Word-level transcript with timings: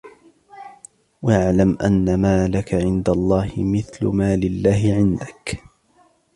وَاعْلَمْ 1.21 1.77
أَنَّ 1.81 2.21
مَا 2.21 2.47
لَك 2.47 2.73
عِنْدَ 2.73 3.09
اللَّهِ 3.09 3.53
مِثْلُ 3.57 4.07
مَا 4.07 4.35
لِلَّهِ 4.35 4.93
عِنْدَك 4.95 5.63